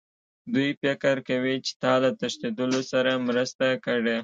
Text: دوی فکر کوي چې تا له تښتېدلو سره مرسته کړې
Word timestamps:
دوی 0.53 0.69
فکر 0.81 1.15
کوي 1.27 1.55
چې 1.65 1.71
تا 1.81 1.93
له 2.03 2.09
تښتېدلو 2.19 2.81
سره 2.91 3.23
مرسته 3.27 3.65
کړې 3.85 4.17